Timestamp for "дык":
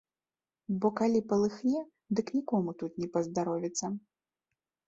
2.21-2.33